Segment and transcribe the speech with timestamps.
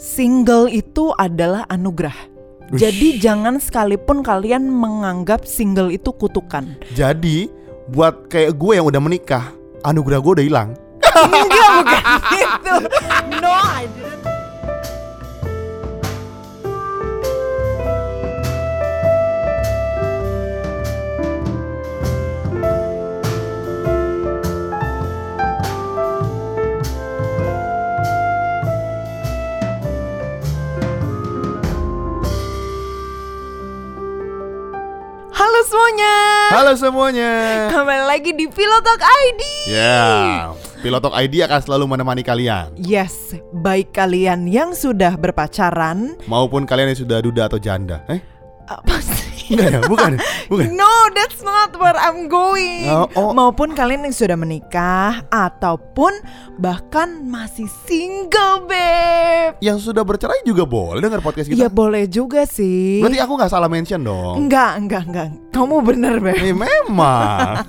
[0.00, 2.16] single itu adalah anugerah.
[2.72, 2.80] Ush.
[2.80, 6.72] Jadi jangan sekalipun kalian menganggap single itu kutukan.
[6.96, 7.52] Jadi
[7.92, 9.52] buat kayak gue yang udah menikah,
[9.84, 10.70] anugerah gue udah hilang.
[11.04, 12.74] Enggak bukan gitu.
[13.44, 14.19] No, I didn't.
[35.90, 36.14] Semuanya.
[36.54, 37.32] Halo semuanya.
[37.74, 39.42] Kembali lagi di Pilotalk ID.
[39.74, 40.54] Ya,
[40.86, 47.00] Pilotok ID akan selalu menemani kalian Yes, baik kalian yang sudah berpacaran maupun kalian yang
[47.02, 48.06] sudah duda atau janda.
[48.06, 48.22] Eh,
[48.70, 49.09] apa?
[49.50, 49.80] Enggak ya?
[49.84, 50.10] Bukan.
[50.14, 50.20] ya?
[50.48, 50.66] Bukan.
[50.80, 52.88] No, that's not where I'm going.
[52.88, 53.30] Oh, oh.
[53.32, 56.14] Maupun kalian yang sudah menikah ataupun
[56.56, 59.60] bahkan masih single, beb.
[59.60, 61.72] Yang sudah bercerai juga boleh dengar podcast Ya kita.
[61.72, 63.04] boleh juga sih.
[63.04, 64.46] Berarti aku nggak salah mention dong.
[64.46, 65.26] Enggak, enggak, enggak.
[65.50, 66.38] Kamu bener, beb.
[66.38, 67.66] Eh, memang.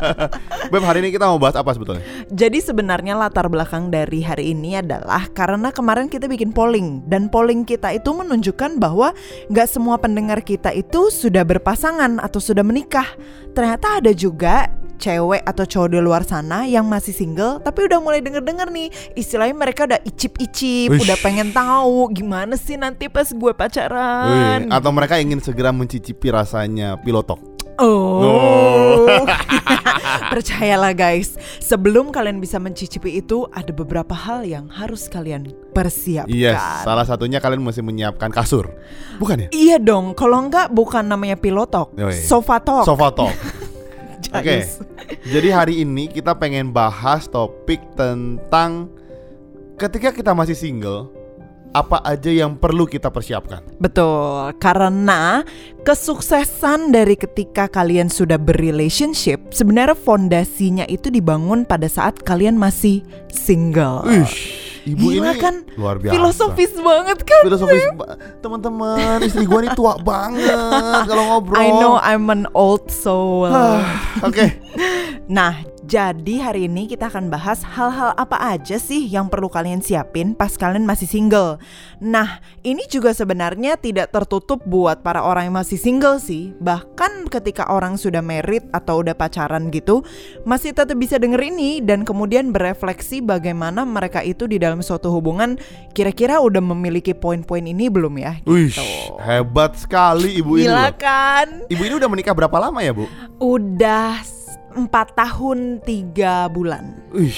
[0.70, 2.04] Beb, hari ini kita mau bahas apa sebetulnya?
[2.30, 7.66] Jadi sebenarnya latar belakang dari hari ini adalah karena kemarin kita bikin polling dan polling
[7.66, 9.10] kita itu menunjukkan bahwa
[9.50, 13.06] nggak semua pendengar kita itu sudah berpasangan atau sudah menikah.
[13.52, 18.20] Ternyata ada juga cewek atau cowok di luar sana yang masih single tapi udah mulai
[18.20, 24.68] denger-denger nih istilahnya mereka udah icip-icip udah pengen tahu gimana sih nanti pas gue pacaran
[24.68, 27.40] Wih, atau mereka ingin segera mencicipi rasanya pilotok.
[27.80, 29.24] Oh.
[30.32, 36.30] Percayalah guys, sebelum kalian bisa mencicipi itu ada beberapa hal yang harus kalian persiapkan.
[36.30, 38.68] Yes, salah satunya kalian mesti menyiapkan kasur.
[39.16, 39.48] Bukan ya?
[39.50, 42.14] Iya dong, kalau enggak bukan namanya pilotok, Yoi.
[42.14, 42.84] sofa talk.
[42.86, 43.34] Sofa talk.
[44.38, 44.62] Oke.
[45.26, 48.86] Jadi hari ini kita pengen bahas topik tentang
[49.74, 51.10] ketika kita masih single,
[51.70, 53.62] apa aja yang perlu kita persiapkan.
[53.78, 55.46] Betul, karena
[55.86, 64.02] kesuksesan dari ketika kalian sudah berrelationship sebenarnya fondasinya itu dibangun pada saat kalian masih single.
[64.02, 64.36] Ish,
[64.90, 65.54] ibu Gila ini kan?
[65.78, 66.12] luar biasa.
[66.18, 67.42] Filosofis banget kan?
[67.46, 71.54] Filosofis ba- teman-teman, istri gua nih tua banget kalau ngobrol.
[71.54, 73.46] I know I'm an old soul.
[74.26, 74.58] Oke.
[75.30, 80.38] Nah, jadi hari ini kita akan bahas hal-hal apa aja sih yang perlu kalian siapin
[80.38, 81.58] pas kalian masih single.
[81.98, 86.54] Nah, ini juga sebenarnya tidak tertutup buat para orang yang masih single sih.
[86.62, 90.06] Bahkan ketika orang sudah married atau udah pacaran gitu,
[90.46, 95.58] masih tetap bisa denger ini dan kemudian berefleksi bagaimana mereka itu di dalam suatu hubungan
[95.90, 98.38] kira-kira udah memiliki poin-poin ini belum ya?
[98.46, 98.86] Wih, Gitu.
[99.26, 100.70] hebat sekali ibu ini.
[100.70, 100.94] Gila loh.
[100.94, 101.46] kan?
[101.66, 103.10] Ibu ini udah menikah berapa lama ya, Bu?
[103.42, 104.22] Udah
[104.72, 106.98] empat tahun tiga bulan.
[107.10, 107.34] Wih,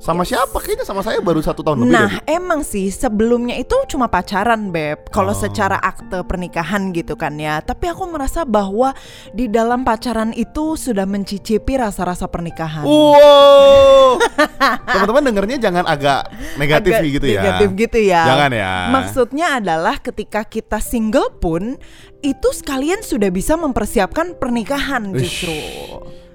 [0.00, 0.56] sama siapa?
[0.56, 1.92] Kayaknya sama saya baru satu tahun lebih.
[1.92, 5.12] deh, Nah, emang sih sebelumnya itu cuma pacaran, Beb.
[5.12, 5.38] Kalau Oh.
[5.38, 7.60] secara akte pernikahan gitu kan ya.
[7.60, 8.96] Tapi aku merasa bahwa
[9.30, 12.88] di dalam pacaran itu sudah mencicipi rasa-rasa pernikahan.
[12.88, 14.16] Wow.
[14.88, 17.40] Teman-teman dengernya jangan agak negatif Agak gitu ya.
[17.44, 18.22] Negatif gitu ya.
[18.24, 18.72] Jangan ya.
[18.88, 21.76] Maksudnya adalah ketika kita single pun
[22.20, 25.52] itu sekalian sudah bisa mempersiapkan pernikahan justru.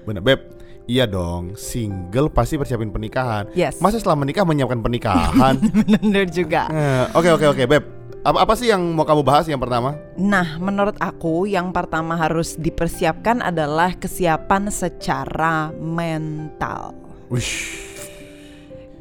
[0.06, 0.40] Bener, Beb.
[0.86, 3.50] Iya dong, single pasti persiapin pernikahan.
[3.58, 3.82] Yes.
[3.82, 5.58] Masa setelah menikah menyiapkan pernikahan?
[5.98, 6.70] Bener juga.
[6.70, 7.84] Eh, Oke oke oke, Beb.
[8.22, 9.98] Apa apa sih yang mau kamu bahas yang pertama?
[10.14, 16.94] Nah, menurut aku yang pertama harus dipersiapkan adalah kesiapan secara mental.
[17.30, 17.82] Wish.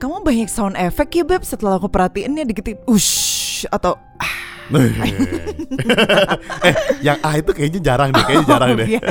[0.01, 4.34] Kamu banyak sound effect ya Beb setelah aku perhatiinnya dikit ush atau ah.
[6.65, 8.87] Eh, yang A itu kayaknya jarang deh, kayaknya jarang deh.
[8.97, 9.01] Iya.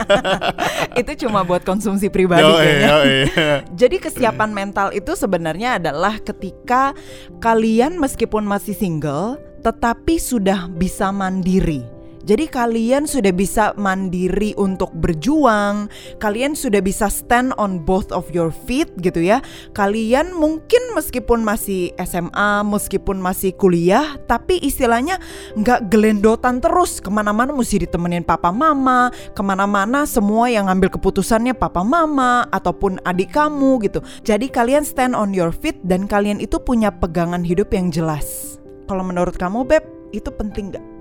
[1.00, 2.88] Itu cuma buat konsumsi pribadi Yoi, kayaknya.
[2.90, 3.18] yoi.
[3.80, 6.94] Jadi kesiapan mental itu sebenarnya adalah ketika
[7.42, 11.93] kalian meskipun masih single tetapi sudah bisa mandiri.
[12.24, 18.48] Jadi kalian sudah bisa mandiri untuk berjuang, kalian sudah bisa stand on both of your
[18.48, 19.44] feet gitu ya.
[19.76, 25.20] Kalian mungkin meskipun masih SMA, meskipun masih kuliah, tapi istilahnya
[25.52, 31.52] nggak gelendotan terus ke mana-mana mesti ditemenin papa mama, ke mana-mana semua yang ngambil keputusannya
[31.52, 34.00] papa mama ataupun adik kamu gitu.
[34.24, 38.56] Jadi kalian stand on your feet dan kalian itu punya pegangan hidup yang jelas.
[38.88, 39.84] Kalau menurut kamu Beb,
[40.16, 40.93] itu penting nggak?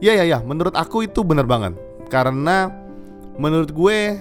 [0.00, 1.76] Iya iya iya, menurut aku itu bener banget.
[2.08, 2.72] Karena
[3.36, 4.16] menurut gue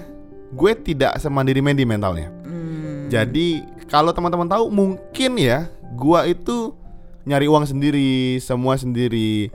[0.53, 2.29] gue tidak semandiri Mandy mentalnya.
[2.43, 3.07] Hmm.
[3.07, 5.65] Jadi kalau teman-teman tahu mungkin ya
[5.97, 6.77] gua itu
[7.25, 9.49] nyari uang sendiri, semua sendiri.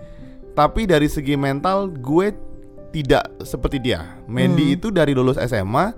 [0.54, 2.34] Tapi dari segi mental gue
[2.94, 4.06] tidak seperti dia.
[4.30, 4.76] Mandy Hmm.
[4.78, 5.94] itu dari lulus SMA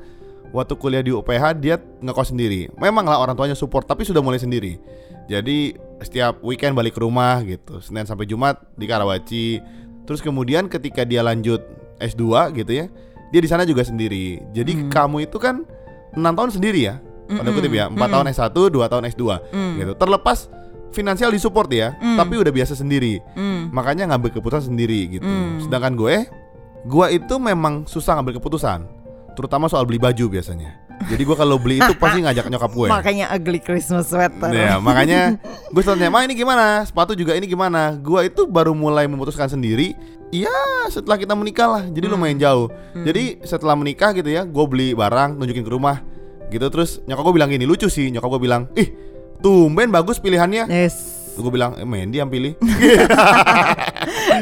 [0.55, 2.73] waktu kuliah di UPH dia ngekos sendiri.
[2.81, 4.81] Memang lah orang tuanya support tapi sudah mulai sendiri.
[5.27, 7.83] Jadi setiap weekend balik ke rumah gitu.
[7.85, 9.47] Senin sampai Jumat di Karawaci.
[10.07, 11.61] Terus kemudian ketika dia lanjut
[11.99, 12.87] S2 gitu ya,
[13.35, 14.39] dia di sana juga sendiri.
[14.55, 15.67] Jadi kamu itu kan
[16.15, 17.03] enam tahun sendiri ya.
[17.27, 19.25] Pada kutip ya, 4 tahun S1, 2 tahun S2
[19.83, 19.93] gitu.
[19.99, 20.47] Terlepas
[20.95, 23.19] finansial disupport ya, tapi udah biasa sendiri.
[23.75, 25.27] Makanya ngambil keputusan sendiri gitu.
[25.59, 26.23] Sedangkan gue,
[26.87, 28.87] gue itu memang susah ngambil keputusan,
[29.35, 30.86] terutama soal beli baju biasanya.
[31.07, 32.89] Jadi gue kalau beli itu pasti ngajak nyokap gue.
[32.89, 34.51] Makanya ugly Christmas sweater.
[34.51, 35.37] Ya, makanya
[35.71, 36.83] gue selalu tanya, "Ma, ini gimana?
[36.89, 39.95] Sepatu juga ini gimana?" Gua itu baru mulai memutuskan sendiri.
[40.35, 40.51] Iya,
[40.91, 41.85] setelah kita menikah lah.
[41.87, 42.67] Jadi lumayan jauh.
[42.97, 46.03] Jadi setelah menikah gitu ya, gue beli barang, tunjukin ke rumah.
[46.51, 48.11] Gitu terus nyokap gue bilang gini, lucu sih.
[48.11, 48.91] Nyokap gue bilang, "Ih,
[49.39, 50.97] tumben bagus pilihannya." Yes.
[51.37, 52.57] Gue bilang, eh, Mandy yang pilih.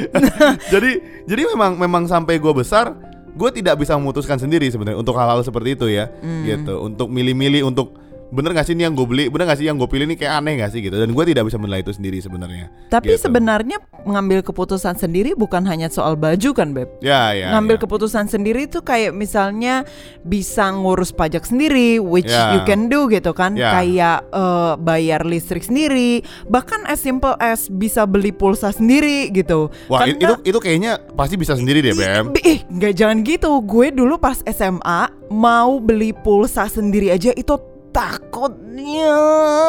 [0.73, 0.91] jadi
[1.25, 2.95] jadi memang memang sampai gue besar,
[3.35, 6.07] gue tidak bisa memutuskan sendiri sebenarnya untuk hal-hal seperti itu ya,
[6.47, 6.87] gitu.
[6.87, 7.99] Untuk milih-milih untuk
[8.35, 10.43] bener gak sih ini yang gue beli, bener gak sih yang gue pilih ini kayak
[10.43, 10.99] aneh gak sih gitu.
[10.99, 12.67] Dan gue tidak bisa menilai itu sendiri sebenarnya.
[12.91, 13.31] Tapi Gitu.
[13.31, 16.91] sebenarnya mengambil keputusan sendiri bukan hanya soal baju kan, Beb?
[16.99, 17.55] Ya ya.
[17.55, 17.83] ngambil ya.
[17.87, 19.87] keputusan sendiri itu kayak misalnya
[20.21, 22.59] bisa ngurus pajak sendiri, which Ya.
[22.59, 23.71] you can do gitu kan, Ya.
[23.73, 29.71] kayak eh, bayar listrik sendiri, bahkan as simple as bisa beli pulsa sendiri gitu.
[29.87, 31.93] Wah Karena- itu itu kayaknya pasti bisa sendiri deh.
[31.95, 33.63] Ih, Ih, nggak jangan gitu.
[33.63, 37.55] Gue dulu pas SMA mau beli pulsa sendiri aja itu
[37.95, 39.15] takutnya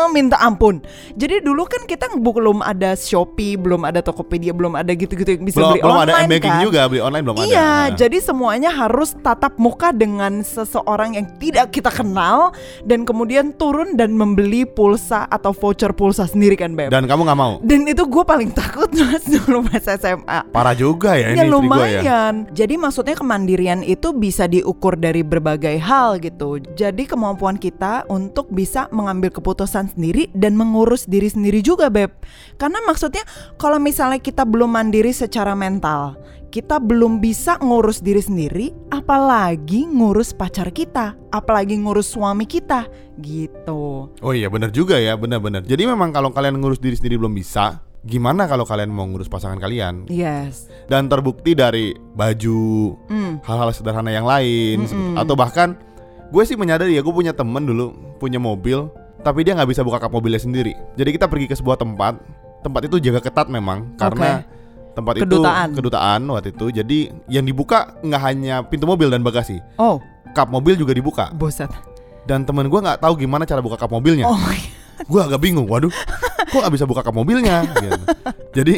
[0.09, 0.81] minta ampun.
[1.13, 5.61] Jadi dulu kan kita belum ada Shopee, belum ada Tokopedia, belum ada gitu-gitu yang bisa
[5.61, 6.63] Belum beli belum ada online m-banking kan.
[6.65, 7.45] juga beli online belum ada.
[7.45, 12.49] Iya, jadi semuanya harus tatap muka dengan seseorang yang tidak kita kenal
[12.83, 16.89] dan kemudian turun dan membeli pulsa atau voucher pulsa sendiri kan, Beb.
[16.89, 17.61] Dan kamu nggak mau?
[17.61, 20.39] Dan itu gue paling takut mas dulu pas SMA.
[20.49, 21.53] Parah juga ya, Ya ini gua ya.
[21.53, 22.33] lumayan.
[22.51, 26.57] Jadi maksudnya kemandirian itu bisa diukur dari berbagai hal gitu.
[26.73, 32.15] Jadi kemampuan kita untuk bisa mengambil keputusan sendiri dan mengurus diri sendiri juga, Beb.
[32.55, 33.27] Karena maksudnya
[33.59, 36.15] kalau misalnya kita belum mandiri secara mental,
[36.47, 42.87] kita belum bisa ngurus diri sendiri, apalagi ngurus pacar kita, apalagi ngurus suami kita,
[43.19, 44.07] gitu.
[44.23, 45.67] Oh iya benar juga ya, benar-benar.
[45.67, 49.59] Jadi memang kalau kalian ngurus diri sendiri belum bisa, gimana kalau kalian mau ngurus pasangan
[49.59, 50.07] kalian?
[50.07, 50.71] Yes.
[50.87, 53.43] Dan terbukti dari baju, Hmm.
[53.43, 55.19] hal-hal sederhana yang lain, Mm-mm.
[55.19, 55.75] atau bahkan
[56.25, 58.89] gue sih menyadari ya, gue punya temen dulu punya mobil,
[59.21, 60.73] tapi dia nggak bisa buka kap mobilnya sendiri.
[60.93, 62.17] Jadi kita pergi ke sebuah tempat,
[62.61, 64.41] tempat itu jaga ketat memang karena
[64.91, 65.69] tempat Kedutaan.
[65.69, 66.65] itu kedutaan waktu itu.
[66.71, 69.99] Jadi yang dibuka nggak hanya pintu mobil dan bagasi, Oh,
[70.31, 71.29] kap mobil juga dibuka.
[71.31, 71.69] bosan.
[72.25, 74.25] Dan temen gue nggak tahu gimana cara buka kap mobilnya.
[74.25, 74.39] Oh,
[74.95, 75.91] gue agak bingung waduh
[76.45, 77.99] kok gak bisa buka kap mobilnya gitu.
[78.55, 78.75] jadi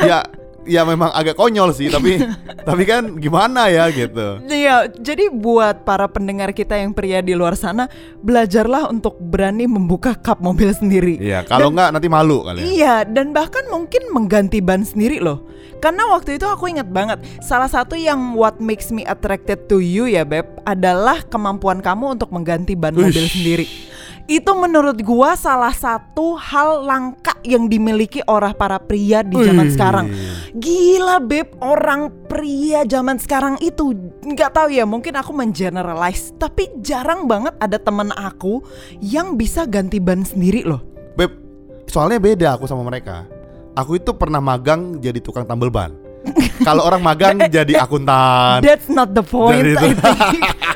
[0.00, 0.24] ya
[0.64, 2.22] ya memang agak konyol sih tapi
[2.68, 7.58] tapi kan gimana ya gitu Iya, jadi buat para pendengar kita yang pria di luar
[7.58, 7.90] sana,
[8.22, 11.18] belajarlah untuk berani membuka kap mobil sendiri.
[11.18, 15.42] iya kalau nggak nanti malu kali ya Iya, dan bahkan mungkin mengganti ban sendiri loh.
[15.82, 20.06] Karena waktu itu aku ingat banget, salah satu yang what makes me attracted to you
[20.06, 23.10] ya Beb, adalah kemampuan kamu untuk mengganti ban Uish.
[23.10, 23.66] mobil sendiri.
[24.32, 29.74] Itu menurut gua salah satu hal langka yang dimiliki orang para pria di zaman Wih.
[29.76, 30.06] sekarang.
[30.56, 33.92] Gila beb, orang pria zaman sekarang itu
[34.24, 38.64] nggak tahu ya, mungkin aku mengeneralize, tapi jarang banget ada temen aku
[39.04, 40.80] yang bisa ganti ban sendiri loh.
[41.12, 41.32] beb
[41.92, 43.28] soalnya beda aku sama mereka
[43.76, 45.92] aku itu pernah magang jadi tukang tambal ban
[46.62, 49.74] kalau orang magang jadi akuntan That's not the point.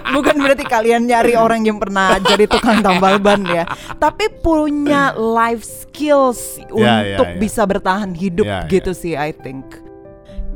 [0.06, 3.66] Bukan berarti kalian nyari orang yang pernah jadi tukang tambal ban ya,
[3.98, 7.38] tapi punya life skills Ya, ya, untuk ya.
[7.38, 8.70] bisa bertahan hidup Ya, ya.
[8.70, 9.66] gitu sih I think.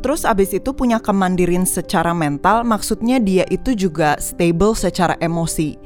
[0.01, 5.77] Terus abis itu punya kemandirian secara mental, maksudnya dia itu juga stable secara emosi.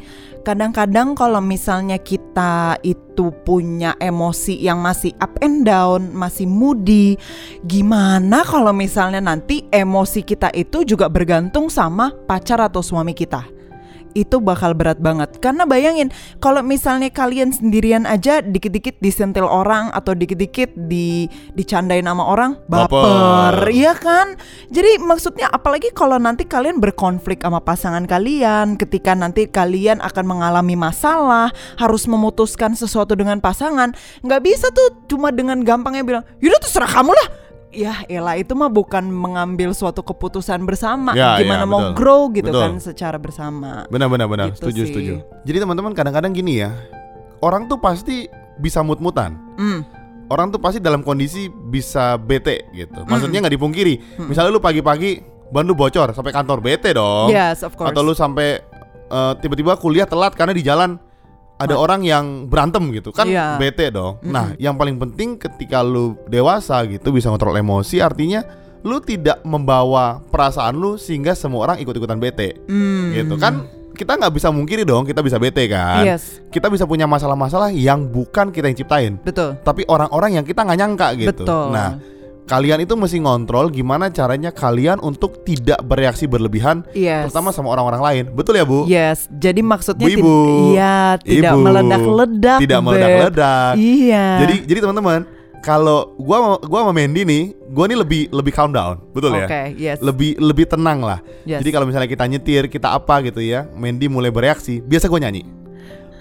[0.45, 7.17] Kadang-kadang kalau misalnya kita itu punya emosi yang masih up and down, masih moody,
[7.65, 13.64] gimana kalau misalnya nanti emosi kita itu juga bergantung sama pacar atau suami kita?
[14.15, 20.15] Itu bakal berat banget karena bayangin kalau misalnya kalian sendirian aja dikit-dikit disentil orang atau
[20.15, 21.27] dikit-dikit di
[21.59, 24.39] dicandain sama orang baper, iya kan?
[24.71, 30.79] Jadi maksudnya apalagi kalau nanti kalian berkonflik sama pasangan kalian, ketika nanti kalian akan mengalami
[30.79, 33.91] masalah, harus memutuskan sesuatu dengan pasangan,
[34.23, 37.44] nggak bisa tuh cuma dengan gampangnya bilang, yaudah terserah kamu lah.
[37.75, 41.95] Ya elah itu mah bukan mengambil suatu keputusan bersama, Ya, gimana ya, mau betul.
[41.95, 42.63] grow gitu Betul.
[42.63, 43.83] kan secara bersama.
[43.87, 44.89] benar benar benar Gitu setuju sih.
[44.89, 46.71] setuju jadi teman-teman kadang-kadang gini ya
[47.41, 49.83] orang tuh pasti bisa mut-mutan Hmm.
[50.27, 53.03] orang tuh pasti dalam kondisi bisa bete gitu.
[53.05, 53.95] Maksudnya nggak dipungkiri.
[54.17, 54.27] Hmm.
[54.27, 57.29] Misalnya lu pagi-pagi ban lu bocor sampai kantor bete dong.
[57.29, 57.91] Yes, of course.
[57.91, 58.63] Atau lu sampai
[59.05, 60.97] eh, tiba-tiba kuliah telat karena di jalan
[61.55, 63.57] ada orang yang berantem gitu kan Iya.
[63.57, 64.19] bete dong.
[64.27, 68.43] Nah, yang paling penting ketika lu dewasa gitu bisa kontrol emosi artinya
[68.85, 72.59] lu tidak membawa perasaan lu sehingga semua orang ikut-ikutan bete.
[72.67, 73.15] Hmm.
[73.15, 76.03] Gitu kan kita nggak bisa mungkiri dong kita bisa bete kan.
[76.03, 79.55] Yes, Kita bisa punya masalah-masalah yang bukan kita yang ciptain, betul.
[79.63, 81.47] tapi orang-orang yang kita nggak nyangka gitu.
[81.47, 81.67] Betul.
[81.71, 81.99] Nah,
[82.45, 87.29] kalian itu mesti ngontrol gimana caranya kalian untuk tidak bereaksi berlebihan Yes.
[87.29, 88.25] terutama sama orang-orang lain.
[88.37, 88.85] Betul ya, Bu?
[88.85, 90.37] Yes, jadi maksudnya Bu, Ibu.
[90.73, 91.61] iya, tidak Ibu.
[91.65, 92.59] meledak-ledak.
[92.61, 93.73] Tidak meledak-ledak.
[93.81, 94.27] Iya.
[94.45, 95.21] Jadi jadi teman-teman,
[95.65, 99.49] kalau gua gua sama Mandy nih, gua nih lebih lebih calm down, betul ya?
[99.49, 99.99] Oke, yes.
[100.05, 101.25] Lebih lebih tenang lah.
[101.49, 101.65] Yes.
[101.65, 105.64] Jadi kalau misalnya kita nyetir, kita apa gitu ya, Mandy mulai bereaksi, biasa gua nyanyi.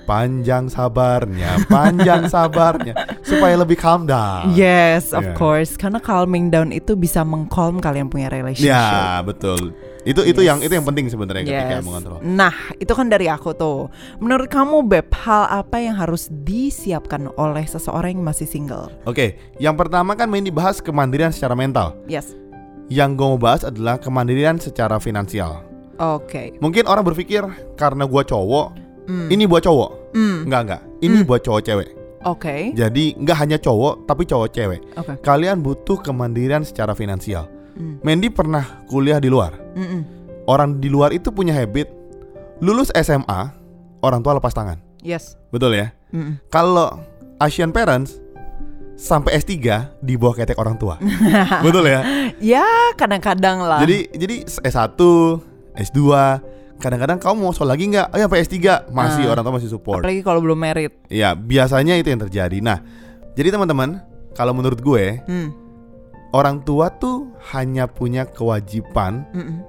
[0.04, 2.92] Panjang sabarnya, panjang sabarnya
[3.24, 4.52] supaya lebih calm down.
[4.52, 5.36] Yes, of Iya.
[5.40, 5.80] course.
[5.80, 8.68] Karena calming down itu bisa mengcalm kalian punya relationship.
[8.68, 9.72] Ya, betul.
[10.04, 10.50] Itu itu Yes.
[10.52, 11.86] yang itu yang penting sebenarnya ketika Yes.
[11.88, 12.20] mengontrol.
[12.20, 13.88] Nah, itu kan dari aku tuh.
[14.20, 18.92] Menurut kamu, Beb, hal apa yang harus disiapkan oleh seseorang yang masih single?
[19.08, 21.96] Oke, yang pertama kan main dibahas kemandirian secara mental.
[22.12, 22.36] Yes.
[22.92, 25.64] Yang gue mau bahas adalah kemandirian secara finansial.
[26.02, 26.58] Oke.
[26.60, 27.46] Mungkin orang berpikir
[27.80, 29.28] karena gua cowok, Hmm.
[29.28, 30.16] ini buat cowok.
[30.16, 30.48] Hmm.
[30.48, 31.28] Enggak enggak, ini Hmm.
[31.28, 31.90] buat cowok cewek.
[32.24, 32.72] Oke.
[32.72, 34.82] Jadi nggak hanya cowok tapi cowok cewek.
[34.96, 35.14] Oke.
[35.20, 37.52] Kalian butuh kemandirian secara finansial.
[37.76, 38.00] Hmm.
[38.00, 39.52] Mandy pernah kuliah di luar.
[39.76, 40.02] Mm-mm.
[40.46, 41.90] Orang di luar itu punya habit
[42.60, 43.52] lulus SMA,
[44.00, 44.80] orang tua lepas tangan.
[45.04, 45.36] Yes.
[45.52, 45.92] Betul ya?
[46.16, 46.40] Mm-mm.
[46.48, 46.96] Kalau
[47.42, 48.24] Asian parents
[48.96, 49.60] sampai S3
[50.00, 50.96] di bawah ketek orang tua.
[51.60, 52.02] Betul ya?
[52.40, 52.64] Ya,
[52.96, 53.80] kadang-kadang lah.
[53.84, 54.96] Jadi jadi S1,
[55.76, 56.00] S2,
[56.78, 58.08] kadang-kadang kamu mau sekolah lagi nggak?
[58.10, 58.58] Oh ya sampai S3
[58.90, 59.32] masih Ah.
[59.32, 60.02] orang tua masih support.
[60.02, 60.94] apalagi kalau belum married.
[61.08, 62.58] Iya, biasanya itu yang terjadi.
[62.60, 62.80] Nah,
[63.34, 64.04] jadi teman-teman,
[64.34, 65.50] kalau menurut gue, Hmm.
[66.32, 69.62] orang tua tuh hanya punya kewajiban Mm-mm.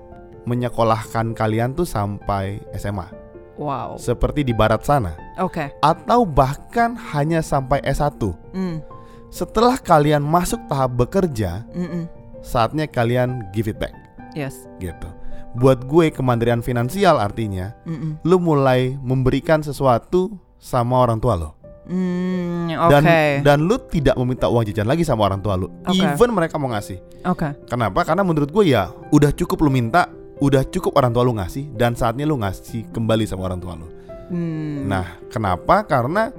[0.44, 3.08] menyekolahkan kalian tuh sampai SMA,
[3.56, 3.96] Wow.
[3.96, 5.70] seperti di barat sana, Oke.
[5.80, 8.34] atau bahkan hanya sampai S1.
[8.52, 8.82] Mm.
[9.30, 12.06] Setelah kalian masuk tahap bekerja, Mm-mm.
[12.40, 13.94] saatnya kalian give it back,
[14.32, 14.54] Yes.
[14.78, 15.08] gitu.
[15.54, 18.18] Buat gue kemandirian finansial artinya Mm-mm.
[18.26, 21.50] lu mulai memberikan sesuatu sama orang tua lo.
[21.84, 22.90] Hmm, oke.
[22.90, 23.02] Dan
[23.44, 25.68] dan lu tidak meminta uang jajan lagi sama orang tua lu.
[25.84, 26.00] Oke.
[26.00, 26.98] Even mereka mau ngasih.
[27.28, 27.54] Oke.
[27.68, 28.02] Kenapa?
[28.02, 30.08] Karena menurut gue ya udah cukup lu minta,
[30.40, 33.86] udah cukup orang tua lu ngasih dan saatnya lu ngasih kembali sama orang tua lu.
[34.32, 34.88] Hmm.
[34.88, 35.84] Nah, kenapa?
[35.84, 36.32] Karena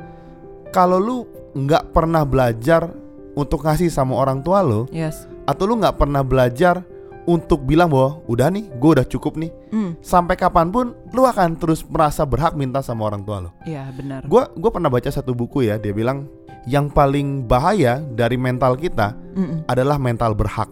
[0.73, 1.17] kalau lu
[1.53, 2.89] nggak pernah belajar
[3.37, 5.29] untuk ngasih sama orang tua lu Yes.
[5.45, 6.81] atau lu nggak pernah belajar
[7.25, 9.51] untuk bilang bahwa udah nih, gue udah cukup nih.
[9.73, 9.97] Hmm.
[10.01, 13.51] Sampai kapan pun lu akan terus merasa berhak minta sama orang tua lu.
[13.65, 14.21] Iya, benar.
[14.29, 16.29] Gue gua pernah baca satu buku ya, dia bilang
[16.65, 19.69] yang paling bahaya dari mental kita Mm-mm.
[19.69, 20.69] adalah mental berhak.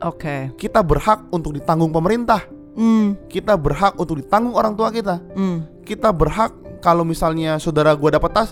[0.00, 0.54] Oke.
[0.58, 2.46] Kita berhak untuk ditanggung pemerintah.
[2.78, 3.18] Hmm.
[3.26, 5.18] Kita berhak untuk ditanggung orang tua kita.
[5.34, 5.66] Hmm.
[5.82, 8.50] Kita berhak kalau misalnya saudara gue dapat tas,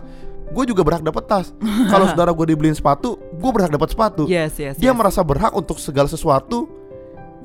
[0.52, 1.54] gue juga berhak dapat tas.
[1.88, 4.28] kalau saudara gue dibeliin sepatu, gue berhak dapat sepatu.
[4.28, 4.76] Yes, yes.
[4.76, 4.98] Dia yes.
[4.98, 6.77] merasa berhak untuk segala sesuatu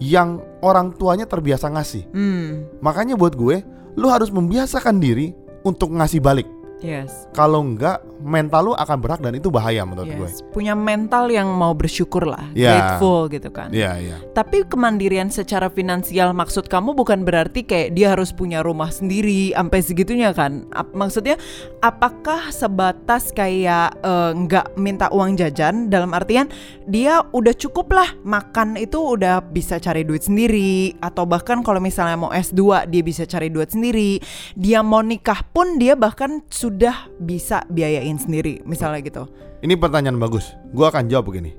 [0.04, 2.04] yang orang tuanya terbiasa ngasih.
[2.12, 2.68] Hmm.
[2.84, 3.64] Makanya buat gue,
[3.96, 5.32] lu harus membiasakan diri
[5.64, 6.48] untuk ngasih balik.
[6.84, 7.32] Yes.
[7.32, 10.28] Kalau enggak, mental lu akan berhak dan itu bahaya menurut gue.
[10.28, 10.44] Yes.
[10.52, 12.76] Punya mental yang mau bersyukur lah, Ya.
[13.00, 13.72] grateful gitu kan.
[13.72, 14.18] Iya, iya.
[14.36, 19.80] Tapi kemandirian secara finansial maksud kamu bukan berarti kayak dia harus punya rumah sendiri sampai
[19.80, 20.68] segitunya kan?
[20.76, 21.40] Ap- maksudnya
[21.80, 23.96] apakah sebatas kayak
[24.36, 26.52] nggak minta uang jajan dalam artian
[26.84, 32.20] dia udah cukup lah makan itu udah bisa cari duit sendiri atau bahkan kalau misalnya
[32.20, 34.20] mau S2 dia bisa cari duit sendiri.
[34.54, 36.73] Dia mau nikah pun dia bahkan sudah
[37.22, 39.24] bisa biayain sendiri misalnya gitu.
[39.62, 40.52] Ini pertanyaan bagus.
[40.74, 41.56] Gua akan jawab begini.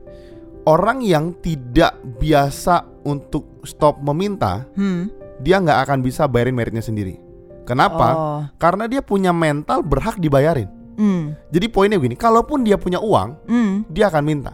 [0.64, 5.12] Orang yang tidak biasa untuk stop meminta, Hmm.
[5.44, 7.20] dia nggak akan bisa bayarin meritnya sendiri.
[7.68, 8.08] Kenapa?
[8.16, 8.40] Oh.
[8.56, 10.68] Karena dia punya mental berhak dibayarin.
[10.96, 11.36] Hmm.
[11.52, 13.84] Jadi poinnya begini, kalaupun dia punya uang, Hmm.
[13.92, 14.52] dia akan minta.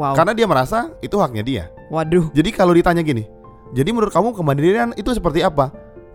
[0.00, 0.16] Wow.
[0.16, 1.64] Karena dia merasa itu haknya dia.
[1.92, 2.32] Waduh.
[2.32, 3.28] Jadi kalau ditanya gini,
[3.76, 5.68] jadi menurut kamu kemandirian itu seperti apa?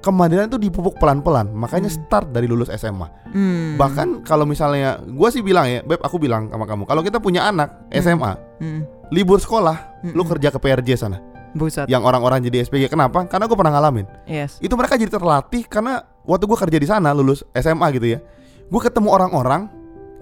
[0.07, 3.11] Kemandirian itu dipupuk pelan-pelan, makanya start dari lulus SMA.
[3.27, 3.75] Hmm.
[3.75, 7.43] Bahkan kalau misalnya, gua sih bilang ya, beb, aku bilang sama kamu, kalau kita punya
[7.43, 8.87] anak SMA, Hmm.
[9.11, 10.31] libur sekolah, lu Mm-mm.
[10.31, 11.19] kerja ke PRJ sana,
[11.51, 11.91] Buset.
[11.91, 12.87] yang orang-orang jadi SPG.
[12.87, 13.27] Kenapa?
[13.27, 14.07] Karena gue pernah ngalamin.
[14.23, 14.63] Yes.
[14.63, 18.19] Itu mereka jadi terlatih karena waktu gue kerja di sana, lulus SMA gitu ya,
[18.63, 19.67] gue ketemu orang-orang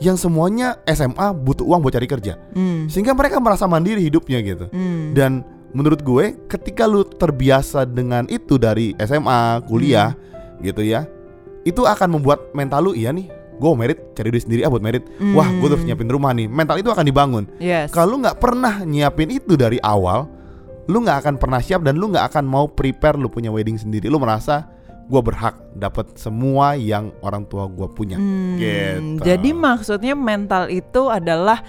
[0.01, 2.89] yang semuanya SMA butuh uang buat cari kerja, Hmm.
[2.89, 4.65] sehingga mereka merasa mandiri hidupnya gitu.
[4.67, 5.13] Hmm.
[5.13, 10.15] Dan menurut gue ketika lu terbiasa dengan itu dari SMA, kuliah
[10.57, 11.03] gitu ya
[11.61, 15.03] Itu akan membuat mental lu iya nih Gue merit cari duit sendiri ah buat merit
[15.33, 15.83] Wah gue Hmm.
[15.83, 17.89] nyiapin rumah nih Mental itu akan dibangun Yes.
[17.89, 20.31] Kalau lu nggak pernah nyiapin itu dari awal
[20.85, 24.07] Lu nggak akan pernah siap dan lu nggak akan mau prepare lu punya wedding sendiri
[24.07, 24.69] Lu merasa
[25.05, 28.17] gue berhak dapat semua yang orang tua gue punya.
[28.17, 29.21] Hmm, Gitu.
[29.21, 31.61] Jadi maksudnya mental itu adalah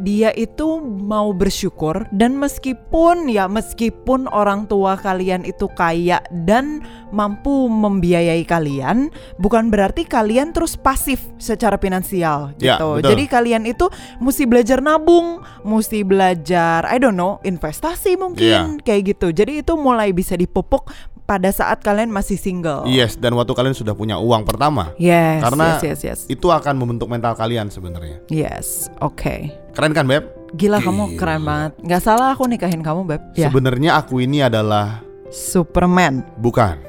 [0.00, 7.66] dia itu mau bersyukur dan meskipun ya meskipun orang tua kalian itu kaya dan mampu
[7.66, 9.08] membiayai kalian
[9.40, 13.00] bukan berarti kalian terus pasif secara finansial Ya, gitu.
[13.00, 13.08] betul.
[13.14, 13.86] Jadi kalian itu
[14.18, 19.32] mesti belajar nabung, mesti belajar I don't know investasi mungkin kayak gitu.
[19.32, 20.88] Jadi itu mulai bisa dipupuk
[21.28, 22.88] pada saat kalian masih single.
[22.88, 26.20] Yes, dan waktu kalian sudah punya uang pertama, Yes, Karena- yes, yes, yes.
[26.26, 28.24] itu akan membentuk mental kalian sebenarnya.
[28.26, 29.52] Yes, oke.
[29.76, 30.24] Keren kan, Beb?
[30.50, 31.18] Gila kamu Gila.
[31.20, 31.72] keren banget.
[31.78, 33.20] Nggak salah aku nikahin kamu, Beb.
[33.36, 33.52] Ya.
[33.52, 36.24] Sebenarnya aku ini adalah Superman.
[36.34, 36.80] bukan.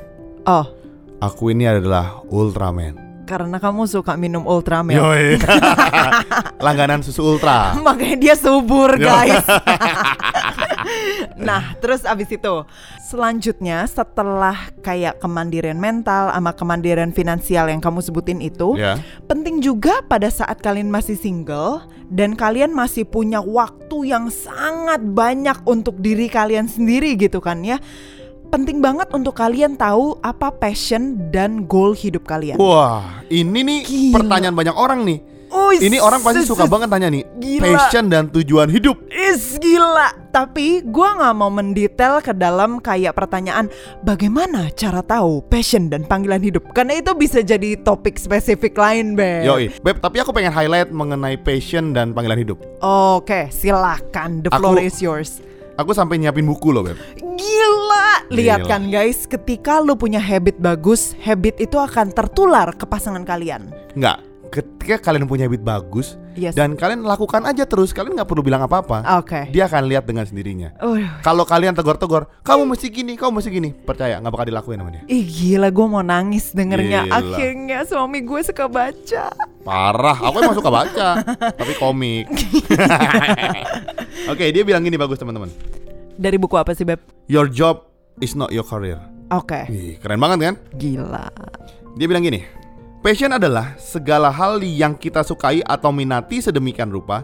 [0.47, 0.63] Oh,
[1.19, 2.95] Aku ini adalah Ultraman.
[3.27, 4.97] karena kamu suka minum Ultramilk.
[4.97, 5.35] Yoi.
[6.65, 7.75] Langganan susu Ultra.
[7.77, 9.03] Makanya dia subur, Yo.
[9.03, 9.43] guys.
[11.49, 12.55] nah, terus abis itu
[13.03, 19.01] selanjutnya setelah kayak kemandirian mental sama kemandirian finansial yang kamu sebutin itu, Ya.
[19.25, 25.57] penting juga pada saat kalian masih single dan kalian masih punya waktu yang sangat banyak
[25.65, 27.81] untuk diri kalian sendiri gitu kan ya.
[28.49, 32.57] Penting banget untuk kalian tahu apa passion dan goal hidup kalian.
[32.57, 34.15] Wah, ini nih Gila.
[34.17, 35.19] pertanyaan banyak orang nih.
[35.49, 37.65] Oh, Ini orang pasti suka banget tanya nih, Gila.
[37.65, 39.01] passion dan tujuan hidup.
[39.09, 40.13] Is gila.
[40.29, 43.65] Tapi gua nggak mau mendetail ke dalam kayak pertanyaan
[44.05, 46.69] bagaimana cara tahu passion dan panggilan hidup.
[46.71, 49.41] Karena itu bisa jadi topik spesifik lain, Beb.
[49.41, 52.61] Yoi, Beb, tapi aku pengen highlight mengenai passion dan panggilan hidup.
[52.85, 54.45] Oke, silakan.
[54.45, 55.31] The floor Aku- is yours.
[55.79, 56.99] Aku sampai nyiapin buku loh, Beb.
[57.39, 63.23] Gila, lihat kan guys, ketika lu punya habit bagus, habit itu akan tertular ke pasangan
[63.23, 63.71] kalian.
[63.95, 66.55] Nggak, ketika kalian punya habit bagus Yes.
[66.55, 69.03] dan kalian lakukan aja terus, kalian nggak perlu bilang apa-apa.
[69.19, 69.51] Oke.
[69.51, 70.71] Dia akan lihat dengan sendirinya.
[70.79, 74.89] Uh, Kalau kalian tegur-tegur, kamu mesti gini, kamu mesti gini, percaya nggak bakal dilakuin sama
[74.89, 75.03] dia.
[75.05, 77.05] ih gila, gue mau nangis dengernya.
[77.05, 77.15] Gila.
[77.17, 79.25] Akhirnya suami gue suka baca.
[79.61, 81.07] Parah, aku emang suka baca,
[81.59, 82.31] tapi komik.
[84.31, 85.51] Oke, dia bilang gini bagus teman-teman.
[86.15, 86.99] Dari buku apa sih beb?
[87.27, 87.83] Your job
[88.17, 88.99] is not your career.
[89.29, 90.55] Oke, Wih, keren banget kan?
[90.73, 91.27] gila.
[91.93, 92.41] Dia bilang gini,
[92.99, 97.23] passion adalah segala hal yang kita sukai atau minati sedemikian rupa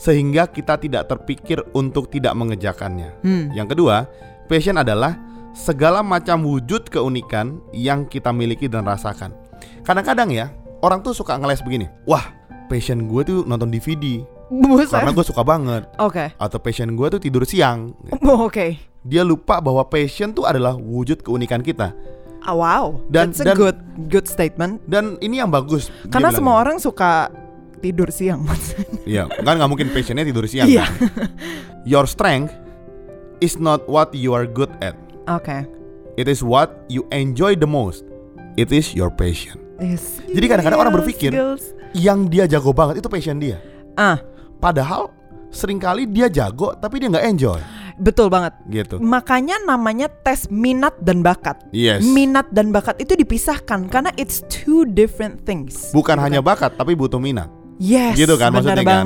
[0.00, 3.20] sehingga kita tidak terpikir untuk tidak mengejarkannya.
[3.20, 3.52] Hmm.
[3.52, 4.08] Yang kedua,
[4.48, 5.20] passion adalah
[5.52, 9.36] segala macam wujud keunikan yang kita miliki dan rasakan.
[9.84, 10.48] Kadang-kadang ya,
[10.80, 11.84] orang tuh suka ngeles begini.
[12.08, 12.32] Wah,
[12.72, 14.88] passion gue tuh nonton DVD Buset.
[14.88, 15.84] karena gue suka banget.
[16.00, 16.32] Oke.
[16.40, 17.92] Atau passion gue tuh tidur siang.
[18.24, 18.80] Oh, Oke.
[19.00, 21.92] Dia lupa bahwa passion tuh adalah wujud keunikan kita.
[22.40, 24.80] Ah, wow, Dan- that's a dan- good good statement.
[24.84, 25.92] Dan ini yang bagus.
[26.08, 27.28] Karena semua orang suka
[27.78, 28.44] tidur siang.
[29.02, 30.84] Iya, kan nggak mungkin passionnya tidur siang Iya.
[30.84, 30.92] kan.
[31.82, 32.52] Your strength
[33.38, 34.94] is not what you are good at.
[35.26, 35.64] Oke.
[36.14, 38.04] It is what you enjoy the most.
[38.54, 39.56] It is your passion.
[39.76, 40.20] Yes.
[40.22, 41.72] Jadi kadang-kadang orang berpikir- Skills.
[41.90, 43.58] Yang dia jago banget itu passion dia.
[43.94, 44.20] Ah,
[44.56, 45.08] Padahal
[45.48, 47.58] sering kali dia jago tapi dia nggak enjoy
[48.00, 48.56] betul banget.
[48.66, 48.96] gitu.
[48.98, 51.60] Makanya namanya tes minat dan bakat.
[51.70, 52.00] Yes.
[52.02, 55.92] Minat dan bakat itu dipisahkan karena it's two different things.
[55.92, 56.48] Bukan Gitu hanya kan.
[56.56, 57.52] bakat tapi butuh minat.
[57.80, 59.04] Yes, Gitu kan benar maksudnya kan?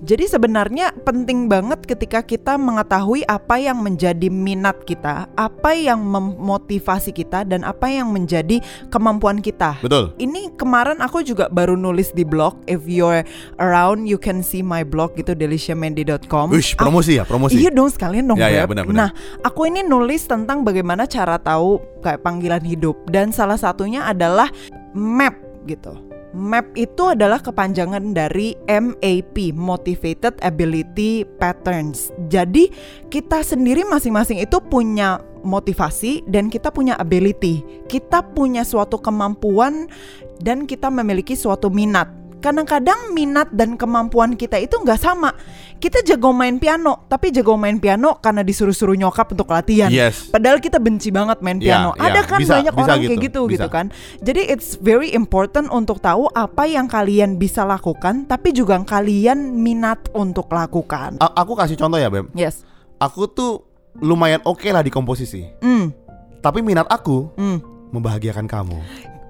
[0.00, 7.12] Jadi sebenarnya penting banget ketika kita mengetahui apa yang menjadi minat kita, apa yang memotivasi
[7.12, 9.76] kita dan apa yang menjadi kemampuan kita.
[9.84, 10.16] Betul.
[10.16, 12.64] Ini kemarin aku juga baru nulis di blog.
[12.64, 13.28] If you're
[13.60, 16.48] around, you can see my blog gitu deliciamendi.com.
[16.48, 17.60] Wish, promosi ya, promosi.
[17.60, 18.96] Iya dong sekalian dong Ya, ya, benar, benar.
[18.96, 19.10] Nah
[19.44, 24.48] aku ini nulis tentang bagaimana cara tahu kayak panggilan hidup Dan salah satunya adalah
[24.96, 25.36] MAP
[25.68, 32.14] gitu MAP itu adalah kepanjangan dari MAP Motivated Ability Patterns.
[32.30, 32.70] Jadi
[33.10, 37.64] kita sendiri masing-masing itu punya motivasi dan kita punya ability.
[37.90, 39.90] Kita punya suatu kemampuan
[40.38, 42.08] dan kita memiliki suatu minat.
[42.40, 45.36] Kadang-kadang minat dan kemampuan kita itu nggak sama.
[45.80, 49.88] Kita jago main piano, tapi jago main piano karena disuruh-suruh nyokap untuk latihan.
[49.88, 50.28] Yes.
[50.28, 51.90] Padahal kita benci banget main Ya, piano.
[51.96, 53.52] ya, Ada kan bisa, banyak bisa orang kayak gitu, gitu bisa.
[53.56, 53.86] gitu kan.
[54.20, 60.12] Jadi it's very important untuk tahu apa yang kalian bisa lakukan, tapi juga kalian minat
[60.12, 61.16] untuk lakukan.
[61.16, 62.28] A- aku kasih contoh ya, Bem.
[62.32, 62.60] Yes.
[63.00, 63.64] Aku tuh
[63.96, 65.48] lumayan oke lah di komposisi.
[65.58, 65.96] Hmm.
[66.38, 67.56] Tapi minat aku Hmm.
[67.90, 68.76] membahagiakan kamu.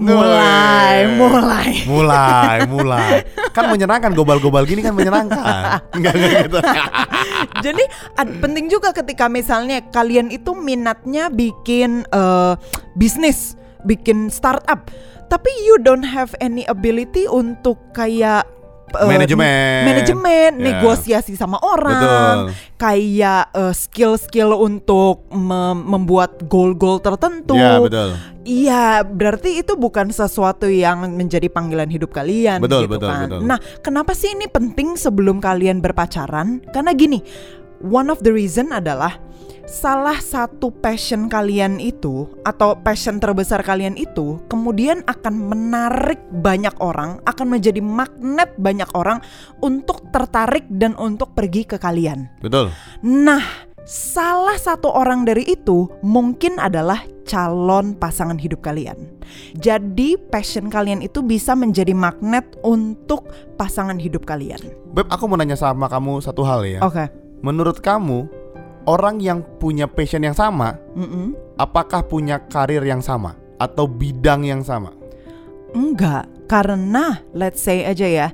[0.01, 1.71] Mulai, mulai.
[1.85, 3.13] Mulai, mulai.
[3.53, 5.85] Kan menyenangkan gobal-gobal gini kan menyenangkan.
[5.97, 6.59] Enggak enggak gitu.
[7.69, 7.85] Jadi
[8.17, 12.55] ad- penting juga ketika misalnya kalian itu minatnya bikin eh,
[12.97, 14.89] bisnis, bikin startup,
[15.29, 18.49] tapi you don't have any ability untuk kayak
[18.93, 19.81] eh, Manajemen.
[19.85, 20.65] manajemen, Ya.
[20.73, 22.77] negosiasi sama orang, Betul.
[22.77, 27.55] kayak eh, skill-skill untuk mem- membuat goal-goal tertentu.
[27.55, 28.19] Ya betul.
[28.41, 33.29] Iya, berarti itu bukan sesuatu yang menjadi panggilan hidup kalian Betul, gitu betul, kan.
[33.29, 33.41] betul.
[33.45, 36.65] Nah, kenapa sih ini penting sebelum kalian berpacaran?
[36.73, 37.21] Karena gini,
[37.81, 39.21] one of the reason adalah
[39.71, 47.23] salah satu passion kalian itu atau passion terbesar kalian itu kemudian akan menarik banyak orang,
[47.23, 49.23] akan menjadi magnet banyak orang
[49.63, 52.27] untuk tertarik dan untuk pergi ke kalian.
[52.43, 52.75] Betul.
[53.07, 58.99] Nah, salah satu orang dari itu mungkin adalah calon pasangan hidup kalian.
[59.55, 64.59] Jadi, passion kalian itu bisa menjadi magnet untuk pasangan hidup kalian.
[64.91, 66.83] Beb, aku mau nanya sama kamu satu hal ya.
[66.83, 67.07] Oke.
[67.41, 68.40] Menurut kamu,
[68.91, 71.39] orang yang punya passion yang sama, Mm-mm.
[71.55, 74.91] apakah punya karir yang sama atau bidang yang sama?
[75.71, 78.29] Enggak, karena let's say aja ya.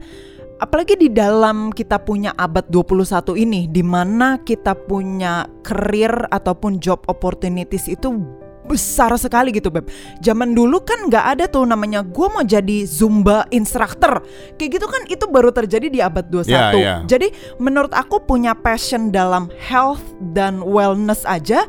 [0.56, 7.04] Apalagi di dalam kita punya abad 21 ini di mana kita punya career ataupun job
[7.12, 8.24] opportunities itu
[8.66, 9.88] besar sekali gitu Beb.
[10.20, 14.20] Zaman dulu kan nggak ada tuh namanya gue mau jadi Zumba instructor.
[14.58, 16.94] Kayak gitu kan itu baru terjadi di abad 21 Ya, ya.
[17.06, 17.30] Jadi
[17.62, 20.02] menurut aku punya passion dalam health
[20.34, 21.64] dan wellness aja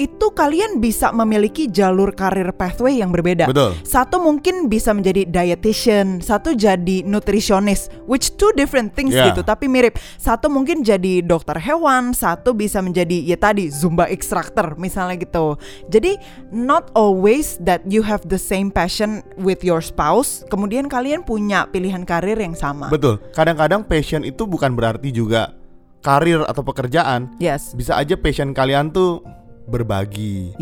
[0.00, 3.76] Itu kalian bisa memiliki jalur karir pathway yang berbeda Betul.
[3.84, 9.28] satu mungkin bisa menjadi dietitian, satu jadi nutritionist, which two different things Yeah.
[9.34, 10.00] gitu, tapi mirip.
[10.16, 15.60] Satu mungkin jadi dokter hewan, satu bisa menjadi ya tadi zumba instructor misalnya gitu.
[15.92, 16.16] Jadi
[16.48, 22.08] not always that you have the same passion with your spouse, kemudian kalian punya pilihan
[22.08, 22.88] karir yang sama.
[22.88, 23.20] Betul.
[23.36, 25.52] Kadang-kadang passion itu bukan berarti juga
[26.00, 27.36] karir atau pekerjaan.
[27.36, 27.76] yes.
[27.76, 29.20] Bisa aja passion kalian tuh
[29.70, 30.52] berbagi.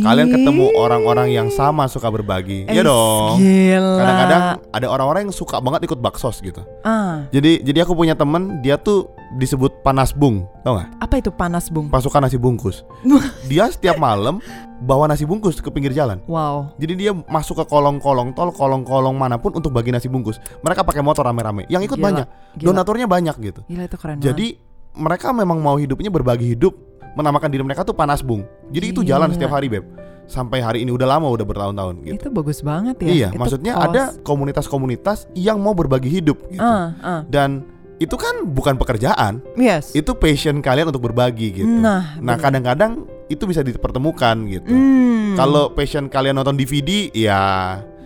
[0.00, 2.64] Kalian ketemu orang-orang yang sama suka berbagi.
[2.64, 3.36] Iya dong.
[3.38, 3.94] Gila.
[4.00, 6.64] Kadang-kadang ada orang-orang yang suka banget ikut baksos gitu.
[6.82, 10.88] ah, Jadi jadi aku punya temen dia tuh disebut panas bung, tau gak?
[11.02, 11.90] apa itu panas bung?
[11.90, 12.86] Pasukan nasi bungkus.
[13.50, 14.38] Dia setiap malam
[14.78, 16.22] bawa nasi bungkus ke pinggir jalan.
[16.30, 16.70] Wow.
[16.78, 20.38] Jadi dia masuk ke kolong-kolong tol, kolong-kolong mana pun untuk bagi nasi bungkus.
[20.62, 21.66] Mereka pakai motor rame-rame.
[21.66, 22.26] Yang ikut Gila, banyak,
[22.62, 22.66] gila.
[22.70, 23.60] donaturnya banyak gitu.
[23.66, 24.46] Gila itu keren Jadi
[24.94, 26.74] mereka memang mau hidupnya berbagi hidup,
[27.14, 28.42] menamakan diri mereka tuh panas bung.
[28.68, 29.34] Jadi itu jalan Gila.
[29.34, 29.84] setiap hari beb.
[30.24, 32.14] Sampai hari ini udah lama, udah bertahun-tahun gitu.
[32.16, 33.08] Itu bagus banget ya.
[33.08, 33.84] Iya, Itu maksudnya cause.
[33.86, 36.60] ada komunitas-komunitas yang mau berbagi hidup gitu.
[36.60, 37.20] Ah, ah.
[37.26, 39.92] Dan itu kan bukan pekerjaan, Yes.
[39.92, 41.68] itu passion kalian untuk berbagi gitu.
[41.68, 44.68] Nah, Nah, kadang-kadang itu bisa dipertemukan gitu.
[44.68, 47.40] Hmm, Kalau passion kalian nonton DVD, ya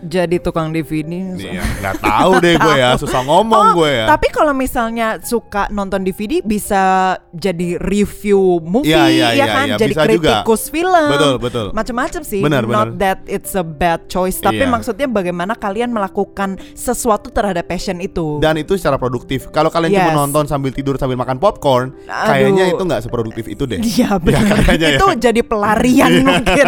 [0.00, 1.11] jadi tukang DVD.
[1.34, 4.06] Iya, nggak tahu deh gue ya, susah ngomong Oh, gue ya.
[4.06, 6.82] Tapi kalau misalnya suka nonton DVD bisa
[7.30, 10.08] jadi review movie Iya, iya, ya iya, kan, iya, jadi bisa juga.
[10.40, 11.08] kritikus film.
[11.11, 11.66] Betul, betul.
[11.72, 12.40] Macam-macam sih.
[12.40, 12.87] Benar, Not benar.
[12.98, 14.70] that it's a bad choice, tapi Iya.
[14.70, 18.38] maksudnya bagaimana kalian melakukan sesuatu terhadap passion itu.
[18.38, 19.48] Dan itu secara produktif.
[19.48, 20.18] Kalau kalian cuma Yes.
[20.18, 22.26] nonton sambil tidur sambil makan popcorn, Aduh.
[22.26, 23.78] kayaknya itu nggak seproduktif itu deh.
[23.78, 24.62] Iya benar.
[24.62, 24.98] kayaknya ya.
[24.98, 26.66] itu jadi pelarian mungkin.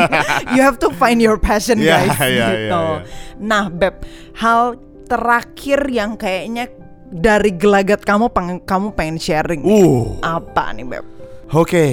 [0.51, 2.31] You have to find your passion Iya, guys iya, gitu.
[2.31, 3.20] iya, iya.
[3.37, 4.05] Nah, Beb,
[4.35, 6.71] hal terakhir yang kayaknya
[7.11, 9.63] dari gelagat kamu peng- kamu pengen sharing.
[9.63, 11.05] Uh, Apa nih, Beb?
[11.51, 11.87] oke.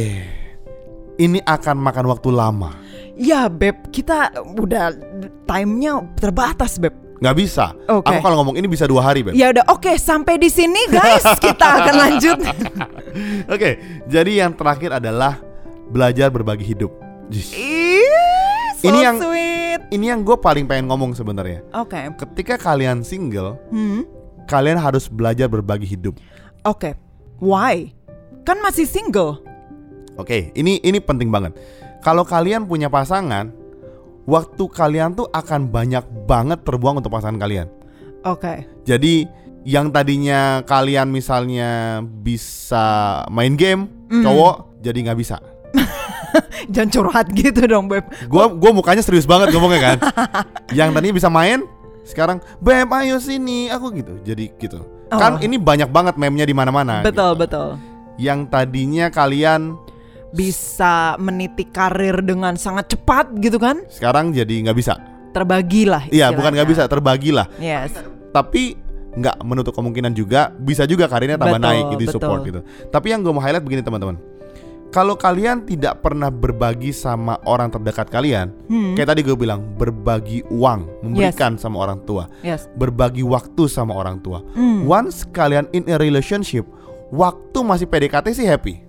[1.17, 2.77] Ini akan makan waktu lama.
[3.17, 4.93] Ya, Beb, kita udah
[5.43, 6.93] timenya terbatas, Beb.
[7.17, 7.73] Nggak bisa.
[7.89, 8.05] Oke.
[8.05, 9.33] Aku kalau ngomong ini bisa dua hari, Beb.
[9.33, 12.37] Ya udah, oke, sampai di sini guys, kita akan lanjut.
[13.49, 15.41] Oke, jadi yang terakhir adalah
[15.89, 16.93] belajar berbagi hidup.
[17.33, 18.05] Ih,
[18.77, 19.66] so Ini yang- sweet.
[19.87, 21.63] Ini yang gue paling pengen ngomong sebenarnya.
[21.71, 21.95] Oke.
[22.19, 24.03] Ketika kalian single, Hmm.
[24.43, 26.19] kalian harus belajar berbagi hidup.
[26.67, 26.95] Oke.
[27.39, 27.95] Why?
[28.43, 29.39] Kan masih single.
[30.19, 31.55] Oke, ini ini penting banget.
[32.03, 33.53] Kalau kalian punya pasangan,
[34.27, 37.71] waktu kalian tuh akan banyak banget terbuang untuk pasangan kalian.
[38.27, 38.67] Oke.
[38.83, 39.23] Jadi
[39.63, 44.23] yang tadinya kalian misalnya bisa main game, Mm.
[44.23, 45.37] cowok jadi nggak bisa.
[46.73, 48.05] Jangan curhat gitu dong, Beb.
[48.25, 49.97] Gua gua mukanya serius banget ngomongnya kan.
[50.77, 51.63] yang tadinya bisa main,
[52.01, 54.13] sekarang beb ayo sini aku gitu.
[54.21, 54.79] Jadi gitu.
[55.07, 55.39] Kan Oh.
[55.39, 56.99] ini banyak banget meme-nya di mana-mana.
[56.99, 57.41] betul, gitu.
[57.41, 57.69] betul.
[58.17, 59.77] Yang tadinya kalian
[60.27, 63.79] Bisa meniti karir dengan sangat cepat gitu kan?
[63.87, 64.99] sekarang jadi nggak bisa.
[65.31, 66.11] Terbagilah.
[66.11, 67.47] Iya, bukan nggak bisa, terbagi lah.
[67.55, 67.95] Yes.
[68.27, 68.75] tapi
[69.17, 72.47] nggak menutup kemungkinan juga bisa juga karirnya tambah Betul, naik gitu di support betul.
[72.47, 72.59] gitu.
[72.91, 74.19] Tapi yang gue mau highlight begini teman-teman.
[74.87, 78.95] Kalau kalian tidak pernah berbagi sama orang terdekat kalian, Hmm.
[78.95, 82.71] kayak tadi gue bilang berbagi uang, memberikan sama orang tua, Yes.
[82.79, 84.39] berbagi waktu sama orang tua.
[84.55, 84.87] Hmm.
[84.87, 86.63] Once kalian in a relationship,
[87.11, 88.87] waktu masih PDKT sih happy.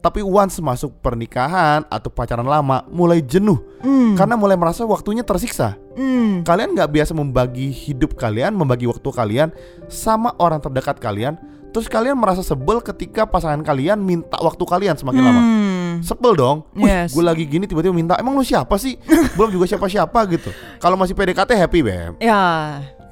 [0.00, 4.16] Tapi once masuk pernikahan atau pacaran lama mulai jenuh Hmm.
[4.16, 5.76] karena mulai merasa waktunya tersiksa.
[5.92, 6.40] Hmm.
[6.40, 9.48] Kalian nggak biasa membagi hidup kalian, membagi waktu kalian
[9.90, 11.36] sama orang terdekat kalian.
[11.70, 15.40] Terus kalian merasa sebel ketika pasangan kalian minta waktu kalian semakin lama.
[15.40, 15.92] Hmm.
[16.02, 16.66] Sebel dong.
[16.74, 17.14] Wih, Yes.
[17.14, 18.18] gue lagi gini tiba-tiba minta.
[18.18, 18.98] Emang lu siapa sih?
[19.38, 20.50] Belum juga siapa-siapa gitu.
[20.78, 22.12] Kalau masih PDKT happy, Beb.
[22.18, 22.42] Ya,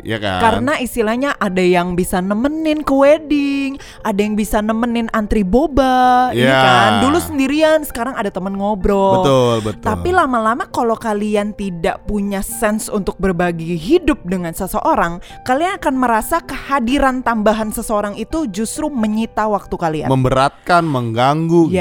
[0.03, 0.39] Iya kan?
[0.39, 3.71] karena istilahnya ada yang bisa nemenin ke wedding,
[4.03, 6.55] ada yang bisa nemenin antri boba, Ya.
[6.63, 6.91] kan.
[7.03, 9.23] Dulu sendirian, sekarang ada temen ngobrol.
[9.23, 9.85] betul, betul.
[9.85, 16.39] Tapi lama-lama kalau kalian tidak punya sense untuk berbagi hidup dengan seseorang, kalian akan merasa
[16.41, 20.09] kehadiran tambahan seseorang itu justru menyita waktu kalian.
[20.09, 21.77] memberatkan, mengganggu gitu.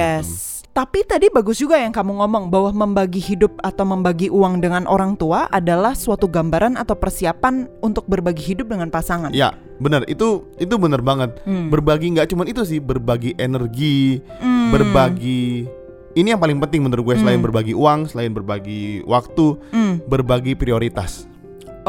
[0.77, 5.17] Tapi tadi bagus juga yang kamu ngomong bahwa membagi hidup atau membagi uang dengan orang
[5.17, 9.33] tua adalah suatu gambaran atau persiapan untuk berbagi hidup dengan pasangan.
[9.33, 10.05] Ya, benar.
[10.05, 11.41] Itu itu benar banget.
[11.49, 11.73] Hmm.
[11.73, 14.69] Berbagi nggak cuma itu sih, berbagi energi, Hmm.
[14.69, 15.65] berbagi
[16.13, 19.97] ini yang paling penting menurut gue selain berbagi uang, selain berbagi waktu, Hmm.
[20.05, 21.25] berbagi prioritas.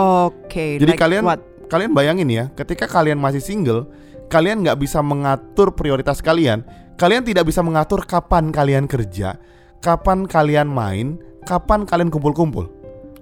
[0.00, 0.80] Oke.
[0.80, 1.44] Jadi like kalian what?
[1.68, 3.84] kalian bayangin ya, ketika kalian masih single,
[4.32, 6.64] kalian nggak bisa mengatur prioritas kalian.
[6.98, 9.38] Kalian tidak bisa mengatur kapan kalian kerja,
[9.78, 11.14] kapan kalian main,
[11.46, 12.66] kapan kalian kumpul-kumpul.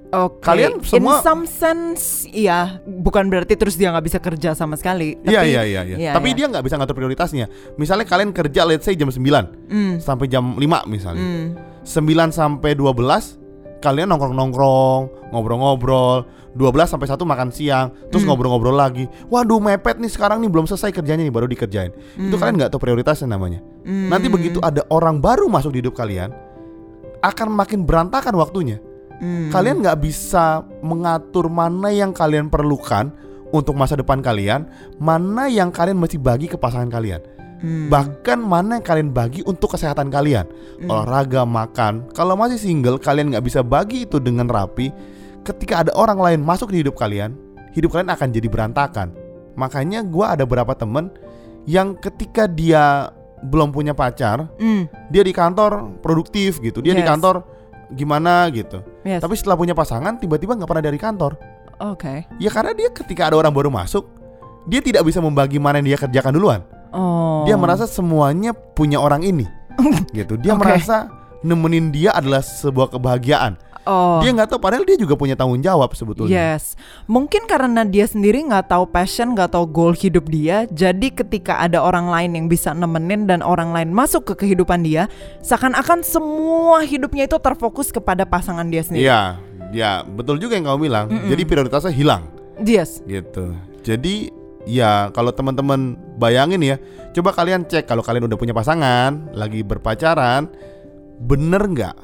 [0.06, 0.38] Oke.
[0.40, 5.18] Kalian semua- in some sense, iya, bukan berarti terus dia nggak bisa kerja sama sekali.
[5.20, 5.96] Iya Tapi- iya iya iya.
[5.98, 6.36] iya, Tapi iya.
[6.40, 7.46] dia nggak bisa ngatur prioritasnya.
[7.76, 10.00] Misalnya kalian kerja let's say jam 9 Hmm.
[10.00, 11.20] sampai jam 5 misalnya.
[11.20, 11.46] Hmm.
[11.84, 13.36] 9 sampai 12
[13.82, 16.24] kalian nongkrong-nongkrong, ngobrol-ngobrol.
[16.56, 18.32] 12 sampai 1 makan siang, terus Hmm.
[18.32, 19.04] ngobrol-ngobrol lagi.
[19.28, 21.92] Waduh, mepet nih sekarang nih belum selesai kerjanya nih baru dikerjain.
[22.16, 22.40] Itu Hmm.
[22.40, 23.60] kalian nggak tahu prioritasnya namanya.
[23.84, 24.08] Hmm.
[24.08, 26.32] Nanti begitu ada orang baru masuk di hidup kalian,
[27.20, 28.80] akan makin berantakan waktunya.
[29.20, 29.52] Hmm.
[29.52, 33.12] Kalian nggak bisa mengatur mana yang kalian perlukan
[33.52, 34.64] untuk masa depan kalian,
[34.96, 37.20] mana yang kalian mesti bagi ke pasangan kalian.
[37.56, 37.88] Hmm.
[37.88, 40.44] Bahkan mana yang kalian bagi untuk kesehatan kalian
[40.76, 40.92] Hmm.
[40.92, 44.92] Olahraga, makan Kalau masih single, kalian nggak bisa bagi itu dengan rapi
[45.40, 47.32] Ketika ada orang lain masuk di hidup kalian
[47.72, 49.08] Hidup kalian akan jadi berantakan
[49.56, 51.08] Makanya gua ada beberapa temen
[51.64, 53.08] Yang ketika dia
[53.40, 54.84] belum punya pacar Hmm.
[55.08, 57.08] Dia di kantor produktif gitu Dia di Yes.
[57.08, 57.40] kantor
[57.88, 59.24] gimana gitu Yes.
[59.24, 61.40] Tapi setelah punya pasangan tiba-tiba nggak pernah dari kantor
[61.80, 62.28] Oke.
[62.36, 64.04] Ya karena dia ketika ada orang baru masuk
[64.68, 67.42] Dia tidak bisa membagi mana yang dia kerjakan duluan Oh.
[67.44, 69.46] dia merasa semuanya punya orang ini
[70.16, 70.62] gitu dia Oke.
[70.62, 74.18] merasa nemenin dia adalah sebuah kebahagiaan Oh.
[74.18, 76.74] dia nggak tahu padahal dia juga punya tanggung jawab sebetulnya Yes,
[77.06, 80.66] mungkin karena dia sendiri nggak tahu passion, nggak tahu goal hidup dia.
[80.66, 85.06] Jadi ketika ada orang lain yang bisa nemenin dan orang lain masuk ke kehidupan dia,
[85.38, 89.06] seakan-akan semua hidupnya itu terfokus kepada pasangan dia sendiri.
[89.06, 89.38] iya
[89.70, 92.26] ya betul juga yang kamu bilang jadi prioritasnya hilang
[92.58, 93.06] Yes.
[93.06, 93.54] gitu
[93.86, 94.34] jadi
[94.66, 96.76] ya kalau teman-teman bayangin ya
[97.14, 100.50] coba kalian cek kalau kalian udah punya pasangan lagi berpacaran
[101.22, 101.96] bener nggak?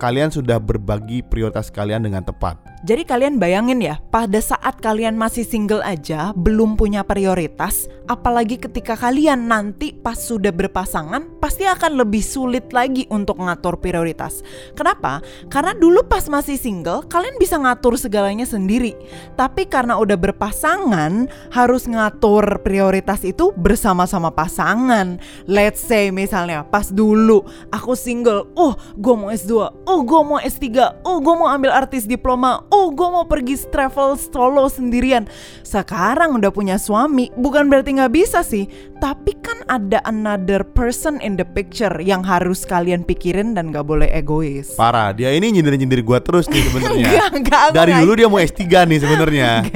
[0.00, 5.44] Kalian sudah berbagi prioritas kalian dengan tepat Jadi kalian bayangin ya, pada saat kalian masih
[5.44, 12.24] single aja, belum punya prioritas, apalagi ketika kalian nanti pas sudah berpasangan, pasti akan lebih
[12.24, 14.40] sulit lagi untuk ngatur prioritas.
[14.72, 15.20] Kenapa?
[15.52, 18.96] Karena dulu pas masih single, kalian bisa ngatur segalanya sendiri.
[19.36, 25.20] Tapi karena udah berpasangan, harus ngatur prioritas itu bersama-sama pasangan.
[25.44, 31.04] Let's say misalnya, pas dulu aku single, oh gue mau S2, oh gue mau S3,
[31.04, 35.26] oh gue mau ambil artis diploma, oh gue mau pergi travel solo sendirian.
[35.66, 38.66] Sekarang udah punya suami, bukan berarti nggak bisa sih,
[38.98, 44.08] tapi kan ada another person in the picture yang harus kalian pikirin dan nggak boleh
[44.10, 44.74] egois.
[44.78, 47.10] parah dia ini nyindir-nyindir gua terus nih sebenarnya.
[47.76, 49.50] Dari dulu dia mau S3 nih sebenarnya.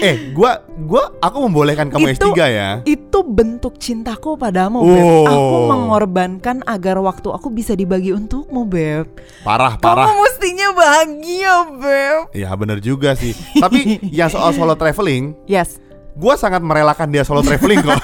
[0.00, 4.86] Eh gua gua aku membolehkan kamu Itu- S3 ya Itu bentuk cintaku padamu, Oh.
[4.86, 5.04] Beb.
[5.26, 9.06] Aku mengorbankan agar waktu aku bisa dibagi untukmu, Beb.
[9.40, 12.18] parah parah Kamu mestinya bahagia, Beb.
[12.32, 15.76] Ya bener juga sih Tapi yang soal solo traveling Yes.
[16.20, 17.96] Gue sangat merelakan dia solo traveling kok.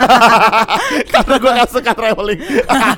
[1.13, 2.41] Karena gue gak suka traveling.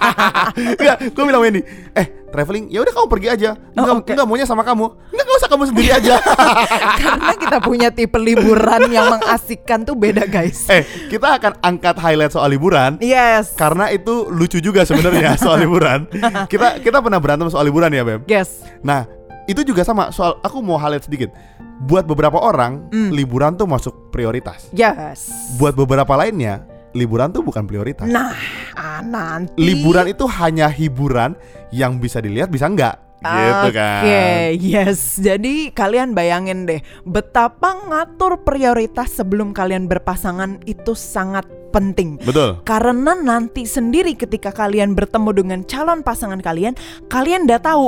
[0.79, 3.51] Enggak, gue bilang Wendy Eh traveling, ya udah kamu pergi aja.
[3.73, 4.11] Enggak, Oh, oke.
[4.13, 4.85] enggak maunya sama kamu.
[5.11, 6.15] Enggak, gak usah kamu sendiri aja.
[7.01, 10.69] Karena kita punya tipe liburan yang mengasikkan tuh beda, guys.
[10.69, 13.01] Eh, kita akan angkat highlight soal liburan.
[13.01, 13.57] Yes.
[13.57, 16.05] Karena itu lucu juga sebenarnya soal liburan.
[16.47, 18.29] Kita kita pernah berantem soal liburan ya Beb?
[18.29, 18.61] Yes.
[18.85, 19.09] Nah,
[19.49, 21.33] itu juga sama soal aku mau highlight sedikit
[21.79, 23.15] Buat beberapa orang, Hmm.
[23.15, 25.31] liburan tuh masuk prioritas Yes.
[25.63, 28.11] Buat beberapa lainnya, liburan tuh bukan prioritas.
[28.11, 28.35] Nah,
[28.75, 31.39] ah, nanti Liburan itu hanya hiburan
[31.71, 32.99] yang bisa dilihat bisa enggak.
[33.19, 34.03] Gitu kan.
[34.07, 34.27] Oke,
[34.63, 35.19] yes.
[35.19, 41.43] Jadi kalian bayangin deh, betapa ngatur prioritas sebelum kalian berpasangan itu sangat
[41.75, 42.23] penting.
[42.23, 42.63] Betul.
[42.63, 46.79] Karena nanti sendiri ketika kalian bertemu dengan calon pasangan kalian,
[47.11, 47.87] kalian udah tahu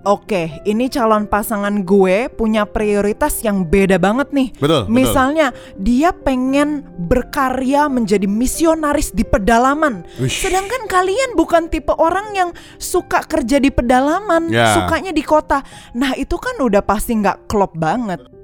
[0.00, 4.48] Oke, ini calon pasangan gue punya prioritas yang beda banget nih.
[4.56, 4.96] Betul, betul.
[4.96, 10.08] Misalnya, dia pengen berkarya menjadi misionaris di pedalaman.
[10.16, 10.40] Wish.
[10.40, 14.72] Sedangkan kalian bukan tipe orang yang suka kerja di pedalaman, Ya.
[14.72, 15.60] sukanya di kota.
[15.92, 18.39] Nah, itu kan udah pasti nggak klop banget.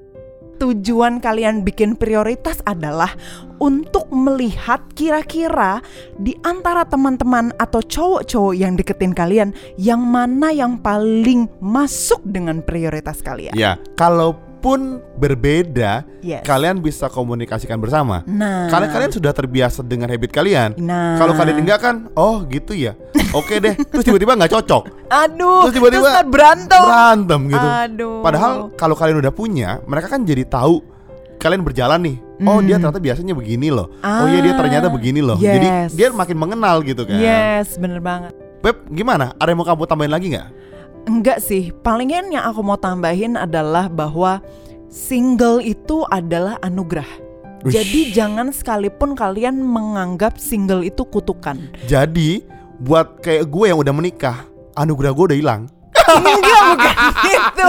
[0.57, 3.13] Tujuan kalian bikin prioritas adalah
[3.61, 5.81] untuk melihat kira-kira
[6.17, 13.21] di antara teman-teman atau cowok-cowok yang deketin kalian yang mana yang paling masuk dengan prioritas
[13.21, 13.53] kalian.
[13.53, 13.77] Ya,
[14.67, 16.43] kalaupun berbeda, Yes.
[16.43, 18.27] kalian bisa komunikasikan bersama.
[18.27, 18.67] Nah.
[18.67, 20.75] Karena kalian sudah terbiasa dengan habit kalian.
[20.83, 21.15] Nah.
[21.23, 22.99] Kalau kalian enggak kan, oh gitu ya.
[23.31, 23.79] Oke deh.
[23.79, 24.83] Terus tiba-tiba nggak cocok.
[25.07, 26.83] Aduh, Terus tiba-tiba terus berantem.
[26.83, 27.69] Berantem gitu.
[27.87, 28.19] Aduh.
[28.27, 30.83] Padahal kalau kalian udah punya, mereka kan jadi tahu
[31.39, 32.17] kalian berjalan nih.
[32.43, 33.89] Oh dia ternyata biasanya begini loh.
[34.03, 34.59] oh iya dia Hmm.
[34.59, 35.39] Ah, ternyata begini loh.
[35.39, 35.95] Jadi yes.
[35.95, 37.17] dia makin mengenal gitu kan.
[37.17, 38.35] Yes, bener banget.
[38.61, 39.31] Beb, gimana?
[39.39, 40.49] Ada yang mau kamu tambahin lagi nggak?
[41.07, 44.43] Enggak sih, palingan yang aku mau tambahin adalah bahwa
[44.91, 47.07] single itu adalah anugerah.
[47.63, 47.79] Uish.
[47.79, 51.63] Jadi jangan sekalipun kalian menganggap single itu kutukan.
[51.87, 52.43] Jadi
[52.83, 55.63] buat kayak gue yang udah menikah, anugerah gue udah hilang.
[56.07, 56.95] Enggak bukan
[57.27, 57.67] itu.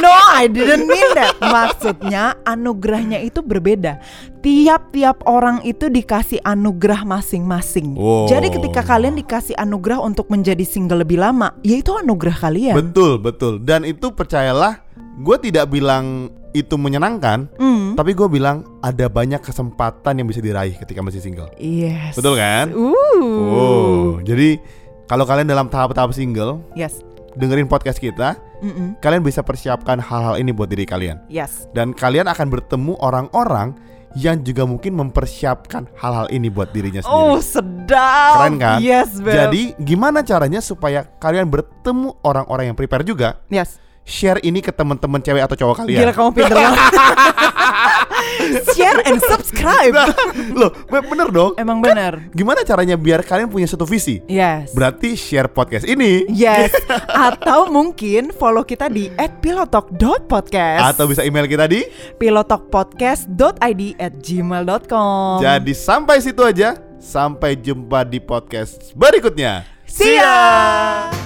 [0.00, 1.36] No, I didn't mean that.
[1.40, 3.98] Maksudnya anugerahnya itu berbeda.
[4.40, 7.96] Tiap-tiap orang itu dikasih anugerah masing-masing.
[7.96, 8.28] Wow.
[8.28, 12.74] Jadi ketika kalian dikasih anugerah untuk menjadi single lebih lama, ya itu anugerah kalian.
[12.76, 13.56] Betul, betul.
[13.64, 14.84] Dan itu percayalah,
[15.16, 17.98] gue tidak bilang itu menyenangkan, Hmm.
[17.98, 21.50] tapi gue bilang ada banyak kesempatan yang bisa diraih ketika masih single.
[21.58, 22.14] Yes.
[22.14, 22.70] Betul kan?
[22.70, 23.42] Uh.
[23.50, 24.62] Oh, jadi
[25.10, 27.02] kalau kalian dalam tahap-tahap single, Yes.
[27.34, 28.98] Dengerin podcast kita, Mm-mm.
[28.98, 31.22] kalian bisa persiapkan hal-hal ini buat diri kalian.
[31.26, 31.66] Yes.
[31.70, 33.74] Dan kalian akan bertemu orang-orang
[34.14, 37.90] yang juga mungkin mempersiapkan hal-hal ini buat dirinya Oh, sendiri.
[37.90, 38.34] sedap.
[38.38, 38.78] Keren kan?
[38.78, 39.34] Yes, Beb.
[39.34, 43.42] Jadi gimana caranya supaya kalian bertemu orang-orang yang prepare juga?
[43.50, 43.82] yes.
[44.04, 46.04] Share ini ke teman-teman cewek atau cowok kalian.
[46.04, 46.76] Gila kamu pinter banget.
[48.74, 49.94] Share and subscribe.
[50.52, 51.52] Loh, Beb, bener dong.
[51.56, 52.28] Emang bener.
[52.32, 54.20] Gimana caranya biar kalian punya satu visi?
[54.26, 54.72] Yes.
[54.72, 56.74] Berarti share podcast ini Yes,
[57.10, 61.86] atau mungkin follow kita di @pilotalk.podcast atau bisa email kita di.
[62.16, 65.38] pilotalkpodcast.id at gmail.com.
[65.42, 66.76] Jadi sampai situ aja.
[66.98, 69.68] Sampai jumpa di podcast berikutnya.
[69.84, 71.23] See ya.